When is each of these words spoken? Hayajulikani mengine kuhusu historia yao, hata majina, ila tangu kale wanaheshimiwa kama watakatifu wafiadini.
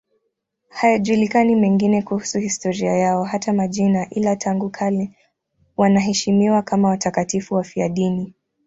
Hayajulikani 0.69 1.55
mengine 1.55 2.01
kuhusu 2.01 2.39
historia 2.39 2.93
yao, 2.97 3.23
hata 3.23 3.53
majina, 3.53 4.09
ila 4.09 4.35
tangu 4.35 4.69
kale 4.69 5.11
wanaheshimiwa 5.77 6.61
kama 6.61 6.87
watakatifu 6.89 7.55
wafiadini. 7.55 8.33